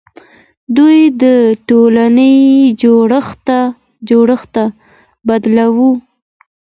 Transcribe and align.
دوی 0.77 0.99
د 1.21 1.23
ټولنې 1.69 2.31
جوړښت 4.09 4.55
بدلوي. 5.27 5.91